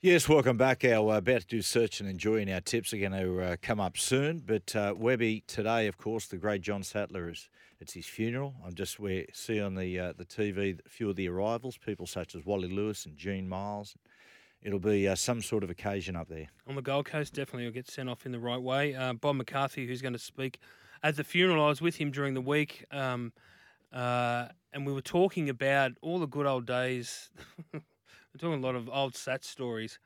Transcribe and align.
Yes, 0.00 0.28
welcome 0.28 0.56
back. 0.56 0.84
Our 0.84 1.14
uh, 1.14 1.16
about 1.16 1.40
to 1.40 1.46
do 1.48 1.60
search 1.60 1.98
and 1.98 2.08
enjoy, 2.08 2.36
and 2.36 2.50
our 2.50 2.60
tips 2.60 2.94
are 2.94 2.98
going 2.98 3.10
to 3.10 3.42
uh, 3.42 3.56
come 3.60 3.80
up 3.80 3.98
soon. 3.98 4.44
But 4.46 4.76
uh, 4.76 4.94
Webby 4.96 5.42
today, 5.48 5.88
of 5.88 5.98
course, 5.98 6.26
the 6.26 6.36
great 6.36 6.60
John 6.60 6.84
Sattler 6.84 7.28
is 7.28 7.50
it's 7.80 7.94
his 7.94 8.06
funeral. 8.06 8.54
I'm 8.64 8.74
just 8.74 9.00
we 9.00 9.26
see 9.32 9.60
on 9.60 9.74
the 9.74 9.98
uh, 9.98 10.12
the 10.16 10.24
TV 10.24 10.78
a 10.86 10.88
few 10.88 11.10
of 11.10 11.16
the 11.16 11.28
arrivals, 11.28 11.78
people 11.78 12.06
such 12.06 12.36
as 12.36 12.46
Wally 12.46 12.68
Lewis 12.68 13.06
and 13.06 13.16
Gene 13.16 13.48
Miles. 13.48 13.96
It'll 14.62 14.78
be 14.78 15.08
uh, 15.08 15.16
some 15.16 15.42
sort 15.42 15.64
of 15.64 15.70
occasion 15.70 16.14
up 16.14 16.28
there. 16.28 16.46
On 16.68 16.76
the 16.76 16.82
Gold 16.82 17.06
Coast, 17.06 17.34
definitely 17.34 17.64
will 17.64 17.72
get 17.72 17.90
sent 17.90 18.08
off 18.08 18.24
in 18.24 18.30
the 18.30 18.38
right 18.38 18.62
way. 18.62 18.94
Uh, 18.94 19.14
Bob 19.14 19.34
McCarthy, 19.34 19.84
who's 19.88 20.00
going 20.00 20.12
to 20.12 20.18
speak 20.20 20.60
at 21.02 21.16
the 21.16 21.24
funeral, 21.24 21.64
I 21.64 21.70
was 21.70 21.80
with 21.80 21.96
him 21.96 22.12
during 22.12 22.34
the 22.34 22.40
week, 22.40 22.84
um, 22.92 23.32
uh, 23.92 24.46
and 24.72 24.86
we 24.86 24.92
were 24.92 25.00
talking 25.00 25.48
about 25.48 25.94
all 26.02 26.20
the 26.20 26.28
good 26.28 26.46
old 26.46 26.66
days. 26.66 27.30
we're 28.34 28.38
talking 28.38 28.62
a 28.62 28.66
lot 28.66 28.74
of 28.74 28.88
old 28.88 29.14
Sat 29.14 29.44
stories, 29.44 29.98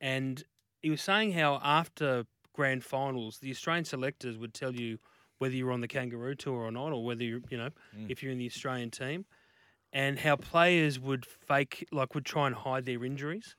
and 0.00 0.44
he 0.82 0.90
was 0.90 1.02
saying 1.02 1.32
how 1.32 1.60
after 1.62 2.24
grand 2.52 2.84
finals, 2.84 3.38
the 3.38 3.50
Australian 3.50 3.84
selectors 3.84 4.38
would 4.38 4.54
tell 4.54 4.74
you 4.74 4.98
whether 5.38 5.54
you 5.54 5.66
were 5.66 5.72
on 5.72 5.80
the 5.82 5.88
Kangaroo 5.88 6.34
Tour 6.34 6.54
or 6.62 6.70
not, 6.70 6.92
or 6.92 7.04
whether 7.04 7.22
you 7.24 7.42
you 7.50 7.56
know 7.58 7.70
Mm. 7.96 8.10
if 8.10 8.22
you're 8.22 8.32
in 8.32 8.38
the 8.38 8.46
Australian 8.46 8.90
team, 8.90 9.26
and 9.92 10.18
how 10.18 10.36
players 10.36 10.98
would 10.98 11.26
fake 11.26 11.86
like 11.92 12.14
would 12.14 12.24
try 12.24 12.46
and 12.46 12.56
hide 12.56 12.84
their 12.86 13.04
injuries, 13.04 13.56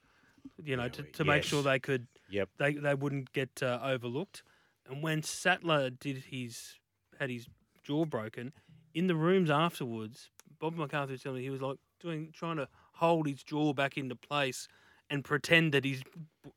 you 0.64 0.76
know, 0.76 0.90
to, 0.90 1.04
to 1.04 1.24
make 1.26 1.44
sure 1.44 1.64
they 1.64 1.80
could 1.80 2.08
Yep. 2.30 2.50
they 2.58 2.74
they 2.74 2.96
wouldn't 2.96 3.32
get 3.34 3.62
uh, 3.62 3.80
overlooked. 3.84 4.44
And 4.90 5.04
when 5.04 5.22
Sattler 5.22 5.90
did 5.90 6.26
his 6.30 6.76
had 7.20 7.30
his 7.30 7.48
jaw 7.84 8.06
broken 8.06 8.54
in 8.94 9.08
the 9.08 9.16
rooms 9.16 9.50
afterwards, 9.50 10.30
Bob 10.60 10.76
McCarthy 10.76 11.14
was 11.14 11.22
telling 11.22 11.38
me 11.40 11.44
he 11.44 11.50
was 11.50 11.62
like 11.62 11.78
doing 12.00 12.32
trying 12.34 12.58
to 12.58 12.68
hold 12.98 13.28
his 13.28 13.44
jaw 13.44 13.74
back 13.74 13.98
into 13.98 14.16
place 14.16 14.68
and 15.10 15.24
pretend 15.24 15.74
that 15.74 15.86
his 15.86 16.04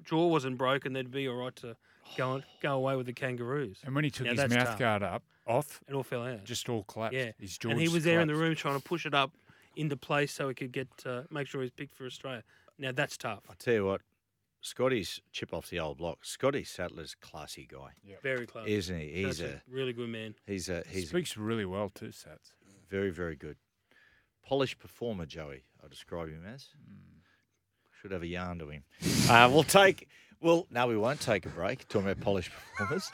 jaw 0.04 0.26
wasn't 0.28 0.58
broken. 0.58 0.92
They'd 0.92 1.10
be 1.10 1.28
all 1.28 1.36
right 1.36 1.54
to 1.56 1.76
go 2.16 2.30
on, 2.30 2.44
go 2.62 2.74
away 2.74 2.96
with 2.96 3.06
the 3.06 3.12
Kangaroos. 3.12 3.78
And 3.84 3.94
when 3.94 4.04
he 4.04 4.10
took 4.10 4.26
Now 4.26 4.42
his 4.42 4.52
mouth 4.54 4.68
tough. 4.70 4.78
guard 4.78 5.02
up 5.02 5.22
off, 5.46 5.80
It 5.88 5.94
all 5.94 6.02
fell 6.02 6.24
out. 6.26 6.44
just 6.44 6.68
all 6.68 6.84
collapsed. 6.84 7.16
yeah, 7.16 7.32
His 7.38 7.56
jaw 7.58 7.70
and 7.70 7.78
he 7.78 7.86
just 7.86 7.94
was 7.94 8.04
there 8.04 8.20
in 8.20 8.28
the 8.28 8.34
room 8.34 8.54
trying 8.54 8.76
to 8.78 8.82
push 8.84 9.06
it 9.06 9.14
up 9.14 9.32
into 9.76 9.96
place 9.96 10.32
so 10.32 10.48
he 10.48 10.54
could 10.54 10.72
get 10.72 10.88
uh, 11.06 11.22
make 11.30 11.46
sure 11.46 11.62
he's 11.62 11.70
picked 11.70 11.94
for 11.94 12.04
Australia. 12.06 12.42
Now 12.78 12.92
that's 12.92 13.16
tough. 13.16 13.44
I 13.48 13.54
tell 13.58 13.74
you 13.74 13.86
what, 13.86 14.00
Scotty's 14.62 15.20
chip 15.32 15.54
off 15.54 15.70
the 15.70 15.78
old 15.80 15.98
block. 15.98 16.24
Scotty 16.24 16.64
Sattler's 16.64 17.14
classy 17.14 17.66
guy, 17.70 17.92
Very 18.22 18.46
classy, 18.46 18.72
isn't 18.74 18.98
he? 19.00 19.08
He's 19.24 19.38
That's 19.38 19.54
a 19.54 19.62
really 19.70 19.92
good 19.92 20.08
man. 20.10 20.34
he's 20.46 20.68
a 20.68 20.82
He 20.88 20.96
he's 21.00 21.04
a 21.04 21.08
speaks 21.08 21.36
really 21.36 21.64
well 21.64 21.88
too, 21.88 22.08
Sats. 22.08 22.52
very 22.90 23.10
very 23.10 23.36
good, 23.36 23.56
polished 24.50 24.80
performer. 24.80 25.26
Joey, 25.26 25.62
I 25.82 25.86
describe 25.86 26.28
him 26.28 26.44
as. 26.44 26.66
Should 28.02 28.10
have 28.10 28.22
a 28.22 28.26
yarn 28.26 28.58
to 28.58 28.68
him. 28.68 28.82
Uh, 29.30 29.48
we'll 29.48 29.62
take. 29.62 30.08
Well, 30.40 30.66
no, 30.72 30.88
we 30.88 30.96
won't 30.96 31.20
take 31.20 31.46
a 31.46 31.50
break. 31.50 31.86
Talking 31.86 32.10
about 32.10 32.20
polished 32.20 32.50
performers. 32.76 33.08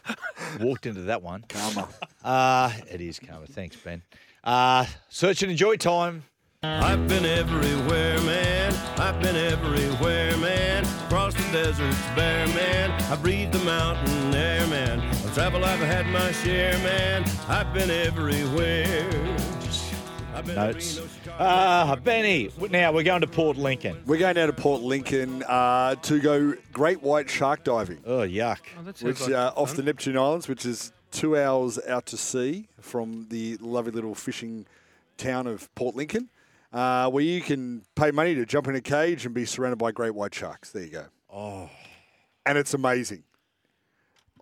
Walked 0.60 0.86
into 0.86 1.02
that 1.02 1.22
one. 1.22 1.44
Karma. 1.46 1.86
Uh, 2.24 2.72
it 2.90 3.02
is 3.02 3.18
karma. 3.18 3.46
Thanks, 3.46 3.76
Ben. 3.76 4.00
Uh, 4.42 4.86
search 5.10 5.42
and 5.42 5.50
enjoy 5.50 5.76
time. 5.76 6.24
I've 6.62 7.06
been 7.06 7.26
everywhere, 7.26 8.18
man. 8.22 8.72
I've 8.98 9.20
been 9.20 9.36
everywhere, 9.36 10.34
man. 10.38 10.84
Across 11.04 11.34
the 11.34 11.52
deserts 11.52 12.00
bare, 12.16 12.46
man. 12.46 12.90
I 13.12 13.16
breathe 13.16 13.52
the 13.52 13.58
mountain 13.58 14.34
air, 14.34 14.66
man. 14.68 15.00
Of 15.00 15.34
travel, 15.34 15.66
I've 15.66 15.80
had 15.80 16.06
my 16.06 16.32
share, 16.32 16.78
man. 16.78 17.24
I've 17.46 17.74
been 17.74 17.90
everywhere. 17.90 19.36
I've 20.34 20.46
been 20.46 20.54
to 20.54 20.72
Notes. 20.72 20.98
Reno, 21.26 21.36
Uh, 21.38 21.96
Benny, 21.96 22.50
now 22.70 22.92
we're 22.92 23.02
going 23.02 23.20
to 23.20 23.26
Port 23.26 23.56
Lincoln. 23.56 24.02
We're 24.06 24.18
going 24.18 24.34
down 24.34 24.46
to 24.48 24.52
Port 24.52 24.80
Lincoln 24.82 25.42
uh, 25.46 25.94
to 25.96 26.20
go 26.20 26.54
great 26.72 27.02
white 27.02 27.28
shark 27.28 27.64
diving, 27.64 28.00
Oh, 28.06 28.20
yuck. 28.20 28.58
Oh, 28.78 28.82
that 28.82 28.96
sounds 28.98 29.02
which 29.02 29.20
like 29.28 29.32
uh, 29.32 29.52
off 29.56 29.68
fun. 29.70 29.76
the 29.76 29.82
Neptune 29.84 30.16
Islands, 30.16 30.48
which 30.48 30.64
is 30.64 30.92
two 31.10 31.36
hours 31.38 31.78
out 31.86 32.06
to 32.06 32.16
sea 32.16 32.68
from 32.80 33.26
the 33.28 33.56
lovely 33.58 33.92
little 33.92 34.14
fishing 34.14 34.66
town 35.18 35.46
of 35.46 35.72
Port 35.74 35.94
Lincoln, 35.94 36.30
uh, 36.72 37.10
where 37.10 37.22
you 37.24 37.42
can 37.42 37.84
pay 37.94 38.10
money 38.10 38.34
to 38.34 38.46
jump 38.46 38.66
in 38.68 38.74
a 38.74 38.80
cage 38.80 39.26
and 39.26 39.34
be 39.34 39.44
surrounded 39.44 39.76
by 39.76 39.92
great 39.92 40.14
white 40.14 40.34
sharks. 40.34 40.70
There 40.70 40.82
you 40.82 40.90
go. 40.90 41.06
Oh, 41.32 41.68
And 42.46 42.56
it's 42.56 42.72
amazing. 42.74 43.24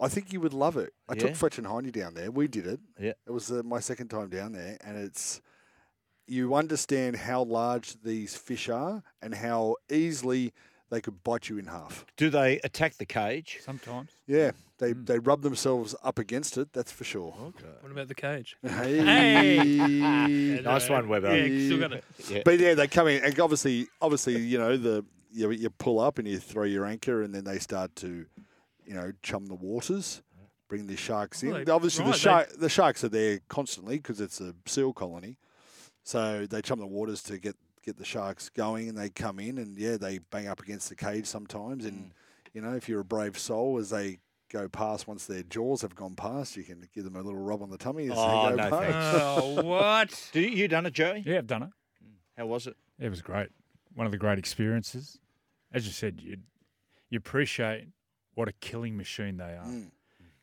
I 0.01 0.09
think 0.09 0.33
you 0.33 0.41
would 0.41 0.55
love 0.55 0.77
it. 0.77 0.95
I 1.09 1.15
Yeah? 1.15 1.21
took 1.27 1.35
Fletch 1.35 1.59
and 1.59 1.67
Heine 1.67 1.91
down 1.91 2.15
there. 2.15 2.31
We 2.31 2.49
did 2.49 2.67
it. 2.67 2.81
Yeah. 2.99 3.13
It 3.27 3.31
was 3.31 3.51
uh, 3.51 3.63
my 3.65 3.81
second 3.81 4.09
time 4.09 4.29
down 4.31 4.53
there, 4.53 4.79
and 4.83 4.97
it's 4.97 5.43
you 6.31 6.55
understand 6.55 7.17
how 7.17 7.43
large 7.43 8.01
these 8.03 8.37
fish 8.37 8.69
are 8.69 9.03
and 9.21 9.35
how 9.35 9.77
easily 9.91 10.53
they 10.91 11.01
could 11.01 11.23
bite 11.23 11.49
you 11.49 11.57
in 11.59 11.67
half. 11.67 12.05
do 12.17 12.31
they 12.31 12.59
attack 12.65 12.97
the 12.97 13.07
cage? 13.07 13.59
Sometimes. 13.65 14.11
Yeah, 14.27 14.51
they 14.79 14.93
Hmm. 14.93 15.05
they 15.05 15.19
rub 15.19 15.43
themselves 15.43 15.95
up 16.03 16.19
against 16.19 16.57
it. 16.59 16.73
That's 16.73 16.91
for 16.93 17.05
sure. 17.05 17.33
Okay. 17.49 17.75
What 17.81 17.93
about 17.93 18.09
the 18.09 18.15
cage? 18.15 18.57
Hey. 18.63 20.61
Nice 20.63 20.89
one, 20.89 21.09
Webber. 21.09 21.37
Yeah, 21.37 21.67
still 21.67 21.79
got 21.81 21.93
it. 21.93 22.05
Yeah. 22.29 22.43
But 22.45 22.59
yeah, 22.59 22.75
they 22.75 22.87
come 22.89 23.09
in, 23.09 23.23
and 23.25 23.39
obviously, 23.41 23.89
obviously, 24.01 24.39
you 24.39 24.59
know, 24.59 24.77
the 24.77 25.05
you, 25.33 25.51
you 25.53 25.71
pull 25.71 26.01
up 26.01 26.19
and 26.19 26.27
you 26.27 26.39
throw 26.39 26.65
your 26.65 26.85
anchor, 26.87 27.23
and 27.23 27.35
then 27.35 27.45
they 27.45 27.59
start 27.59 27.95
to, 27.97 28.27
you 28.85 28.95
know, 28.95 29.13
chum 29.23 29.47
the 29.47 29.55
waters, 29.55 30.23
bring 30.69 30.87
the 30.87 30.97
sharks 30.97 31.43
in. 31.43 31.51
Well, 31.53 31.65
they- 31.65 31.73
obviously, 31.73 32.05
right, 32.05 32.11
the 32.13 32.17
they- 32.19 32.19
shark 32.19 32.49
the 32.59 32.69
sharks 32.69 33.05
are 33.05 33.09
there 33.09 33.41
constantly 33.49 33.97
because 33.99 34.21
it's 34.21 34.41
a 34.41 34.55
seal 34.67 34.93
colony, 34.93 35.39
so 36.05 36.47
they 36.47 36.63
chum 36.63 36.79
the 36.79 36.87
waters 36.87 37.23
to 37.25 37.39
get 37.39 37.57
get 37.83 37.97
the 37.97 38.05
sharks 38.05 38.49
going, 38.51 38.89
and 38.89 38.99
they 38.99 39.09
come 39.09 39.39
in, 39.41 39.57
and 39.59 39.77
yeah, 39.79 39.97
they 39.97 40.19
bang 40.19 40.47
up 40.49 40.61
against 40.61 40.89
the 40.91 40.97
cage 40.97 41.27
sometimes, 41.27 41.85
Mm. 41.85 41.89
and 41.89 42.11
you 42.53 42.61
know, 42.61 42.75
if 42.75 42.89
you're 42.89 43.01
a 43.01 43.05
brave 43.05 43.39
soul, 43.39 43.79
as 43.79 43.91
they 43.91 44.19
go 44.51 44.69
past 44.69 45.07
once 45.07 45.27
their 45.27 45.43
jaws 45.45 45.81
have 45.83 45.95
gone 45.95 46.15
past, 46.17 46.57
you 46.57 46.65
can 46.65 46.87
give 46.95 47.05
them 47.05 47.15
a 47.17 47.23
little 47.23 47.39
rub 47.41 47.63
on 47.63 47.71
the 47.71 47.79
tummy 47.79 48.07
as 48.07 48.13
Oh, 48.17 48.51
they 48.51 48.57
go 48.57 48.63
no 48.65 48.71
past. 48.71 48.83
thanks. 48.93 49.23
Oh, 49.25 49.63
what? 49.63 50.29
Do 50.33 50.41
you, 50.41 50.49
you 50.49 50.69
done 50.69 50.85
it, 50.87 50.93
Joey? 50.93 51.23
Yeah, 51.25 51.39
I've 51.39 51.47
done 51.47 51.63
it. 51.63 51.71
How 52.37 52.47
was 52.47 52.67
it? 52.67 52.77
It 52.99 53.09
was 53.09 53.23
great. 53.23 53.49
One 53.95 54.07
of 54.07 54.11
the 54.13 54.19
great 54.19 54.39
experiences. 54.39 55.19
As 55.73 55.87
you 55.87 55.93
said, 55.93 56.21
you 56.21 56.39
you 57.09 57.17
appreciate 57.19 57.89
what 58.35 58.49
a 58.49 58.53
killing 58.53 58.97
machine 58.97 59.37
they 59.37 59.45
are. 59.57 59.65
Mm. 59.67 59.91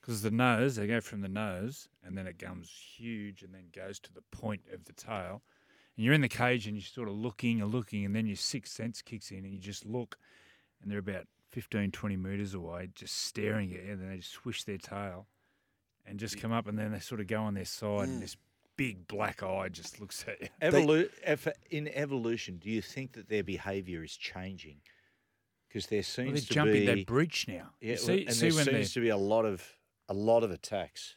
Because 0.08 0.22
the 0.22 0.32
nose, 0.32 0.78
they 0.78 0.88
go 0.88 1.02
from 1.02 1.20
the 1.20 1.28
nose, 1.28 1.90
and 2.02 2.18
then 2.18 2.28
it 2.28 2.40
comes 2.40 2.72
huge, 2.96 3.44
and 3.44 3.54
then 3.54 3.66
goes 3.76 4.00
to 4.00 4.14
the 4.14 4.22
point 4.32 4.62
of 4.74 4.86
the 4.86 4.94
tail. 4.94 5.42
And 5.98 6.06
you're 6.06 6.14
in 6.14 6.22
the 6.22 6.30
cage, 6.30 6.66
and 6.66 6.78
you're 6.78 6.84
sort 6.84 7.10
of 7.10 7.16
looking 7.16 7.62
and 7.62 7.74
looking, 7.74 8.06
and 8.06 8.16
then 8.16 8.26
your 8.26 8.38
sixth 8.38 8.74
sense 8.74 9.02
kicks 9.02 9.32
in, 9.32 9.40
and 9.40 9.52
you 9.52 9.60
just 9.60 9.86
look, 9.86 10.18
and 10.82 10.90
they're 10.90 11.00
about 11.00 11.28
15, 11.50 11.92
20 11.92 12.16
meters 12.16 12.54
away, 12.54 12.88
just 12.96 13.18
staring 13.18 13.74
at 13.74 13.84
you, 13.84 13.92
and 13.92 14.02
then 14.02 14.10
they 14.10 14.16
just 14.16 14.32
swish 14.32 14.64
their 14.64 14.78
tail, 14.78 15.28
and 16.06 16.20
just 16.20 16.40
come 16.40 16.54
up, 16.54 16.68
and 16.68 16.80
then 16.80 16.94
they 16.94 17.00
sort 17.00 17.20
of 17.20 17.28
go 17.28 17.42
on 17.42 17.54
their 17.54 17.66
side, 17.66 18.08
and 18.08 18.20
mm. 18.20 18.22
this 18.22 18.38
big 18.78 19.10
black 19.10 19.44
eye 19.44 19.68
just 19.68 20.00
looks 20.00 20.24
at 20.26 20.40
you. 20.40 20.48
Evolu- 20.62 21.10
ev- 21.24 21.50
in 21.70 21.90
evolution, 21.90 22.60
do 22.60 22.70
you 22.70 22.82
think 22.82 23.12
that 23.12 23.28
their 23.28 23.44
behaviour 23.44 24.06
is 24.06 24.16
changing? 24.16 24.78
Because 25.68 25.88
there 25.88 25.98
Well, 25.98 26.04
seems 26.04 26.32
they're 26.32 26.48
to 26.48 26.54
jumping 26.54 26.74
be 26.74 26.86
that 26.86 27.06
bridge 27.06 27.46
now. 27.50 27.72
yeah, 27.82 27.92
You 27.92 27.98
see, 27.98 28.26
and 28.26 28.34
see 28.34 28.50
there 28.52 28.56
when 28.56 28.66
seems 28.74 28.94
to 28.94 29.02
be 29.02 29.10
a 29.10 29.18
lot 29.18 29.44
of 29.44 29.77
a 30.10 30.14
lot 30.14 30.44
of 30.44 30.52
attacks. 30.52 31.16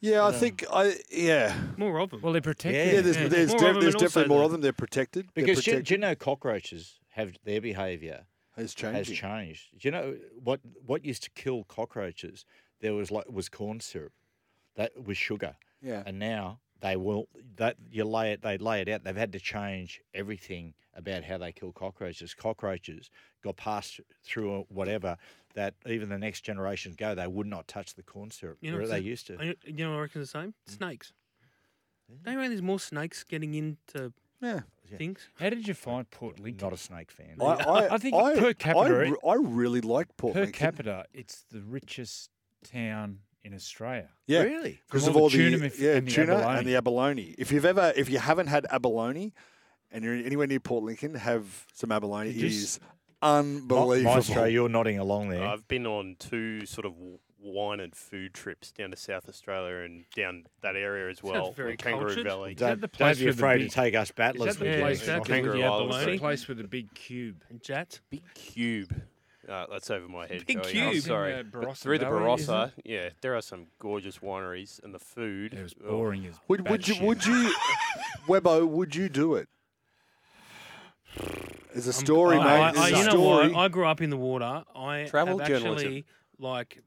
Yeah, 0.00 0.24
I 0.26 0.32
think 0.32 0.64
I 0.72 0.94
yeah. 1.10 1.54
More 1.76 1.98
of 2.00 2.10
them. 2.10 2.22
well, 2.22 2.32
they're 2.32 2.40
protected. 2.40 2.86
Yeah. 2.86 2.92
Yeah, 2.94 3.00
there's, 3.02 3.16
Yeah. 3.18 3.28
there's, 3.28 3.50
More 3.50 3.58
def- 3.58 3.60
there's 3.60 3.76
and 3.86 3.94
also 3.94 4.06
definitely 4.06 4.34
more 4.34 4.44
of 4.44 4.52
them. 4.52 4.60
They're 4.62 4.72
protected. 4.72 5.28
They're 5.34 5.44
Because 5.44 5.58
do, 5.64 5.72
protected. 5.72 5.86
do 5.86 5.94
you 5.94 5.98
know 5.98 6.14
cockroaches 6.14 6.98
have 7.10 7.36
their 7.44 7.60
behaviour 7.60 8.26
has 8.56 8.72
changed 8.74 8.96
has 8.96 9.06
changed. 9.08 9.20
changed? 9.20 9.62
Do 9.78 9.88
you 9.88 9.92
know 9.92 10.16
what 10.42 10.60
what 10.86 11.04
used 11.04 11.22
to 11.24 11.30
kill 11.30 11.64
cockroaches? 11.64 12.46
There 12.80 12.94
was 12.94 13.10
like 13.10 13.30
was 13.30 13.50
corn 13.50 13.80
syrup, 13.80 14.12
that 14.76 15.04
was 15.04 15.18
sugar, 15.18 15.56
Yeah. 15.82 16.02
and 16.06 16.18
now 16.18 16.60
they 16.80 16.96
will 16.96 17.28
that 17.56 17.76
you 17.90 18.04
lay 18.04 18.32
it 18.32 18.42
they 18.42 18.58
lay 18.58 18.80
it 18.80 18.88
out. 18.88 19.04
They've 19.04 19.16
had 19.16 19.32
to 19.32 19.40
change 19.40 20.00
everything 20.14 20.74
about 20.94 21.24
how 21.24 21.38
they 21.38 21.52
kill 21.52 21.72
cockroaches. 21.72 22.34
Cockroaches 22.34 23.10
got 23.42 23.56
passed 23.56 24.00
through 24.24 24.64
whatever 24.68 25.16
that 25.54 25.74
even 25.86 26.08
the 26.08 26.18
next 26.18 26.40
generation 26.42 26.94
go, 26.96 27.14
they 27.14 27.26
would 27.26 27.46
not 27.46 27.66
touch 27.68 27.94
the 27.94 28.02
corn 28.02 28.30
syrup. 28.30 28.58
You 28.60 28.70
know 28.72 28.78
where 28.78 28.86
they 28.88 29.00
the- 29.00 29.06
used 29.06 29.26
to. 29.28 29.54
You 29.64 29.72
know, 29.84 29.90
what 29.90 29.96
I 29.98 30.00
reckon 30.02 30.20
the 30.20 30.26
same. 30.26 30.54
Mm. 30.68 30.76
Snakes. 30.76 31.12
Don't 32.24 32.32
you 32.34 32.38
reckon 32.38 32.50
there's 32.52 32.62
more 32.62 32.80
snakes 32.80 33.22
getting 33.24 33.54
into 33.54 34.12
Yeah. 34.40 34.60
Yeah. 34.90 34.98
things? 34.98 35.28
How 35.38 35.48
did 35.50 35.68
you 35.68 35.74
find 35.74 36.10
Port 36.10 36.40
Lincoln? 36.40 36.66
Not 36.66 36.72
a 36.72 36.76
snake 36.76 37.10
fan. 37.12 37.36
I, 37.40 37.44
I, 37.44 37.94
I 37.94 37.98
think 37.98 38.14
per 38.16 38.52
capita, 38.54 39.14
I, 39.24 39.28
I 39.28 39.34
really 39.36 39.80
like 39.80 40.16
Port 40.16 40.34
per 40.34 40.40
Lincoln. 40.40 40.58
capita, 40.58 41.04
it's 41.12 41.44
the 41.50 41.60
richest 41.60 42.30
town 42.64 43.20
in 43.44 43.54
Australia. 43.54 44.08
Yeah. 44.26 44.42
Really? 44.42 44.80
Because 44.86 45.06
of 45.06 45.16
all 45.16 45.22
all 45.24 45.28
the 45.30 45.38
the, 45.38 45.50
tuna 45.50 45.66
mif- 45.68 45.78
yeah, 45.80 45.94
and 45.96 46.06
the 46.06 46.10
tuna 46.12 46.34
abalone. 46.34 46.58
and 46.58 46.66
the 46.66 46.76
abalone. 46.76 47.34
If 47.38 47.52
you've 47.52 47.64
ever, 47.64 47.92
if 47.96 48.10
you 48.10 48.18
haven't 48.18 48.48
had 48.48 48.66
abalone, 48.70 49.32
and 49.90 50.04
you're 50.04 50.14
anywhere 50.14 50.46
near 50.46 50.60
Port 50.60 50.84
Lincoln, 50.84 51.14
have 51.14 51.66
some 51.72 51.90
abalone. 51.90 52.30
It 52.30 52.34
Did 52.34 52.44
is 52.44 52.78
unbelievable. 53.22 54.14
Maestro, 54.14 54.44
you're 54.44 54.68
nodding 54.68 54.98
along 54.98 55.28
there. 55.30 55.44
I've 55.46 55.66
been 55.68 55.86
on 55.86 56.16
two 56.18 56.66
sort 56.66 56.86
of 56.86 56.94
wine 57.42 57.80
and 57.80 57.94
food 57.96 58.34
trips 58.34 58.70
down 58.70 58.90
to 58.90 58.96
South 58.96 59.26
Australia 59.28 59.84
and 59.84 60.04
down 60.14 60.44
that 60.62 60.76
area 60.76 61.08
as 61.10 61.22
well. 61.22 61.52
very 61.52 61.76
Kangaroo 61.76 62.08
cultured. 62.08 62.26
Valley. 62.26 62.52
Is 62.52 62.58
that 62.58 62.68
Don't, 62.68 62.80
the 62.82 62.86
don't 62.88 62.96
place 62.98 63.18
be 63.18 63.26
with 63.26 63.36
the 63.36 63.40
afraid 63.42 63.58
big- 63.60 63.70
to 63.70 63.74
take 63.74 63.94
us 63.94 64.10
battlers. 64.10 64.50
Is 64.50 64.56
that 64.58 64.64
the 64.64 64.78
place 64.80 64.98
It's 65.00 65.08
with 65.08 65.22
the- 65.24 65.28
Kangaroo 65.32 65.52
with 65.52 65.60
the 65.60 65.66
abalone? 65.66 66.12
the 66.12 66.18
place 66.18 66.48
with 66.48 66.58
the 66.58 66.64
big 66.68 66.94
cube? 66.94 67.42
And 67.48 67.62
Jat. 67.62 68.00
Big 68.10 68.22
Cube. 68.34 68.94
Uh, 69.48 69.66
that's 69.70 69.90
over 69.90 70.06
my 70.06 70.26
head. 70.26 70.44
Big 70.46 70.62
Joey. 70.62 70.72
Cube. 70.72 70.88
I'm 70.94 71.00
sorry. 71.00 71.32
In, 71.34 71.50
But 71.50 71.62
Barossa 71.62 71.76
through 71.78 71.98
the 71.98 72.04
Valley, 72.04 72.34
isn't 72.34 72.54
Barossa, 72.54 72.72
yeah, 72.84 73.08
there 73.22 73.34
are 73.34 73.40
some 73.42 73.66
gorgeous 73.78 74.18
wineries, 74.18 74.82
and 74.84 74.94
the 74.94 74.98
food. 74.98 75.54
It 75.54 75.62
was 75.62 75.74
oh, 75.84 75.90
boring 75.90 76.26
as 76.26 76.34
Would, 76.48 76.68
would 76.68 76.86
you? 76.86 76.94
batshit. 76.96 77.02
Would 77.06 77.26
you? 77.26 77.54
Webbo, 78.28 78.66
would 78.68 78.94
you 78.94 79.08
do 79.08 79.34
it? 79.36 79.48
There's 81.72 81.86
a 81.86 81.92
story, 81.92 82.36
I, 82.38 82.44
mate. 82.44 82.50
I, 82.50 82.72
There's 82.72 82.78
I, 82.78 82.88
a 82.88 82.98
you 82.98 83.04
know 83.04 83.10
story. 83.10 83.52
what? 83.52 83.60
I 83.64 83.68
grew 83.68 83.86
up 83.86 84.00
in 84.00 84.10
the 84.10 84.16
water. 84.16 84.64
I 84.74 85.04
Travel 85.08 85.38
have 85.38 85.48
journalism. 85.48 85.76
actually 85.86 86.04
like 86.38 86.82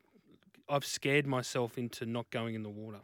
I've 0.70 0.86
scared 0.86 1.26
myself 1.28 1.78
into 1.78 2.06
not 2.06 2.30
going 2.32 2.56
in 2.56 2.64
the 2.64 2.70
water 2.70 3.00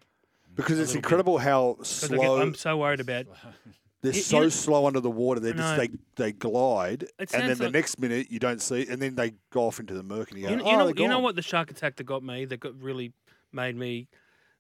because 0.56 0.80
it's 0.80 0.90
little 0.90 1.02
bit. 1.02 1.06
incredible 1.06 1.38
how 1.40 1.74
'Cause 1.78 2.04
I 2.06 2.08
get- 2.08 2.20
slow 2.26 2.42
I'm 2.42 2.56
so 2.56 2.78
worried 2.78 3.00
about. 3.00 3.26
they're 4.02 4.12
You- 4.14 4.18
you 4.18 4.24
so 4.24 4.40
know- 4.42 4.50
slow 4.50 4.86
under 4.88 5.00
the 5.00 5.10
water. 5.12 5.40
They 5.40 5.54
just 5.54 5.76
they 5.78 5.90
they 6.16 6.32
glide, 6.32 7.04
and 7.20 7.28
then 7.28 7.42
sounds 7.48 7.58
the 7.60 7.66
like- 7.66 7.74
next 7.74 8.00
minute 8.00 8.32
you 8.32 8.40
don't 8.40 8.62
see, 8.62 8.88
and 8.88 9.02
then 9.02 9.16
they 9.16 9.34
go 9.50 9.64
off 9.68 9.80
into 9.80 9.94
the 9.94 10.04
murk, 10.04 10.30
and 10.32 10.40
you 10.40 10.46
go, 10.46 10.52
You, 10.52 10.56
know- 10.58 10.64
oh, 10.66 10.72
you 10.72 10.78
know, 10.78 10.86
they're 10.92 11.02
you 11.04 11.08
know 11.10 11.20
what 11.20 11.36
the 11.36 11.42
shark 11.42 11.70
attack 11.72 11.96
that 11.98 12.04
got 12.06 12.24
me, 12.24 12.46
that 12.46 12.60
got 12.60 12.80
really 12.82 13.14
made 13.52 13.76
me, 13.76 14.08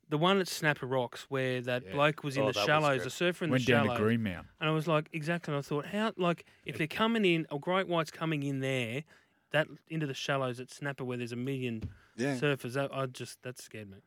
the 0.09 0.17
one 0.17 0.39
at 0.39 0.47
Snapper 0.47 0.87
Rocks 0.87 1.27
where 1.29 1.61
that 1.61 1.83
Yeah. 1.85 1.91
bloke 1.93 2.23
was 2.23 2.35
in 2.35 2.43
Oh, 2.43 2.51
the 2.51 2.65
shallows, 2.65 2.97
good. 2.99 3.05
the 3.05 3.09
surfer 3.11 3.45
in 3.45 3.51
Went 3.51 3.65
the 3.65 3.71
down 3.71 3.85
shallows, 3.85 3.97
to 3.99 4.03
Greenmount. 4.03 4.47
and 4.59 4.69
I 4.69 4.71
was 4.73 4.87
like, 4.87 5.07
exactly. 5.13 5.53
And 5.53 5.59
I 5.59 5.61
thought, 5.61 5.85
how 5.87 6.13
like 6.17 6.45
if 6.65 6.77
they're 6.77 6.87
coming 6.87 7.23
in, 7.25 7.45
a 7.51 7.59
great 7.59 7.87
white's 7.87 8.09
coming 8.11 8.41
in 8.43 8.59
there, 8.59 9.03
that 9.51 9.67
into 9.87 10.05
the 10.07 10.13
shallows 10.13 10.59
at 10.59 10.69
Snapper 10.71 11.03
where 11.03 11.17
there's 11.17 11.31
a 11.31 11.35
million 11.35 11.89
yeah. 12.17 12.35
surfers, 12.37 12.73
that 12.73 12.93
I 12.93 13.05
just 13.05 13.41
that 13.43 13.59
scared 13.59 13.89
me. 13.89 13.97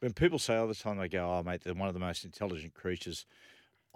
When 0.00 0.12
people 0.12 0.38
say 0.38 0.56
all 0.56 0.66
the 0.68 0.74
time, 0.74 0.98
they 0.98 1.08
go, 1.08 1.26
"Oh, 1.30 1.42
mate, 1.42 1.62
they're 1.64 1.72
one 1.74 1.88
of 1.88 1.94
the 1.94 2.00
most 2.00 2.24
intelligent 2.24 2.74
creatures 2.74 3.24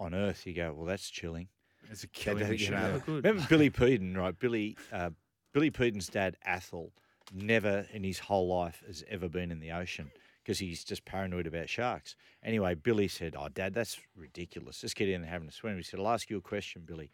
on 0.01 0.13
earth." 0.13 0.45
You 0.45 0.53
go, 0.53 0.73
"Well, 0.73 0.85
that's 0.85 1.09
chilling." 1.09 1.47
It's 1.89 2.03
a 2.03 2.07
That- 2.07 2.13
killing 2.13 2.47
that- 2.47 2.59
you 2.59 2.71
know. 2.71 3.01
Remember 3.07 3.45
Billy 3.49 3.69
Peden, 3.69 4.17
right? 4.17 4.37
Billy 4.37 4.77
uh, 4.91 5.11
Billy 5.53 5.71
Peden's 5.71 6.07
dad, 6.07 6.37
Athel, 6.45 6.93
never 7.33 7.87
in 7.91 8.03
his 8.03 8.19
whole 8.19 8.47
life 8.47 8.83
has 8.87 9.03
ever 9.09 9.27
been 9.29 9.51
in 9.51 9.59
the 9.59 9.71
ocean 9.71 10.11
because 10.41 10.59
he's 10.59 10.83
just 10.83 11.03
paranoid 11.05 11.45
about 11.47 11.69
sharks. 11.69 12.15
Anyway, 12.43 12.73
Billy 12.75 13.07
said, 13.07 13.35
"Oh, 13.37 13.49
Dad, 13.49 13.73
that's 13.73 13.99
ridiculous. 14.15 14.81
Just 14.81 14.95
get 14.95 15.09
in 15.09 15.21
and 15.21 15.25
having 15.29 15.47
a 15.47 15.51
swim." 15.51 15.77
He 15.77 15.83
said, 15.83 15.99
"I'll 15.99 16.09
ask 16.09 16.29
you 16.29 16.37
a 16.37 16.41
question, 16.41 16.83
Billy. 16.85 17.11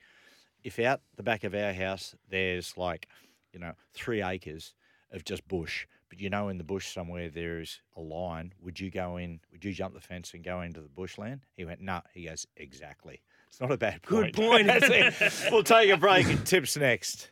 If 0.63 0.80
out 0.80 1.01
the 1.16 1.24
back 1.24 1.44
of 1.44 1.54
our 1.56 1.74
house 1.74 2.16
there's 2.30 2.78
like, 2.78 3.07
you 3.54 3.60
know, 3.60 3.74
three 3.94 4.22
acres 4.22 4.74
of 5.12 5.24
just 5.24 5.48
bush, 5.48 5.86
but 6.09 6.19
you 6.19 6.30
know 6.30 6.50
in 6.50 6.57
the 6.57 6.63
bush 6.63 6.94
somewhere 6.94 7.30
there's 7.30 7.81
a 7.95 8.01
line, 8.01 8.54
would 8.62 8.80
you 8.80 8.89
go 8.92 9.18
in? 9.18 9.39
Would 9.51 9.65
you 9.65 9.74
jump 9.74 9.94
the 9.94 10.01
fence 10.01 10.33
and 10.33 10.44
go 10.44 10.62
into 10.62 10.81
the 10.81 10.89
bushland?" 10.89 11.42
He 11.56 11.65
went, 11.65 11.81
"No." 11.81 12.01
He 12.13 12.25
goes, 12.25 12.45
"Exactly." 12.56 13.21
It's 13.48 13.62
not 13.62 13.71
a 13.71 13.77
bad 13.77 14.01
point. 14.01 14.36
Good 14.36 14.36
point. 14.36 14.68
point. 14.68 14.68
That's 15.21 15.45
it. 15.45 15.51
we'll 15.51 15.63
take 15.63 15.89
a 15.89 15.98
break 15.98 16.27
and 16.27 16.45
tips 16.45 16.77
next. 16.77 17.31